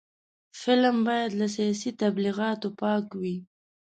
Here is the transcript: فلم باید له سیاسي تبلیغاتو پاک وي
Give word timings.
فلم 0.61 0.97
باید 1.07 1.31
له 1.39 1.47
سیاسي 1.55 1.91
تبلیغاتو 2.01 2.67
پاک 2.79 3.05
وي 3.21 3.35